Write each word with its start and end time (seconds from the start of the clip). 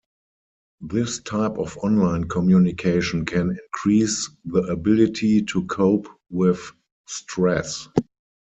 This 0.79 1.19
type 1.19 1.59
of 1.59 1.77
online 1.77 2.27
communication 2.27 3.23
can 3.23 3.55
increase 3.55 4.31
the 4.45 4.61
ability 4.63 5.43
to 5.43 5.63
cope 5.67 6.07
with 6.31 6.71
stress. 7.07 7.87